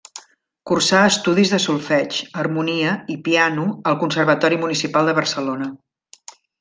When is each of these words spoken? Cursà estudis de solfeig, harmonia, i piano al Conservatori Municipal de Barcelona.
Cursà 0.69 1.01
estudis 1.09 1.51
de 1.55 1.59
solfeig, 1.65 2.17
harmonia, 2.43 2.95
i 3.17 3.17
piano 3.29 3.67
al 3.93 3.99
Conservatori 4.05 4.59
Municipal 4.65 5.13
de 5.13 5.17
Barcelona. 5.21 5.69